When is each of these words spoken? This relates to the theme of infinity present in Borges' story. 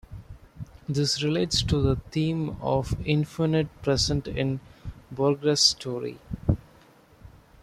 This 0.89 1.21
relates 1.21 1.61
to 1.61 1.79
the 1.79 1.95
theme 1.95 2.57
of 2.59 2.95
infinity 3.05 3.69
present 3.83 4.27
in 4.27 4.59
Borges' 5.11 5.59
story. 5.61 6.17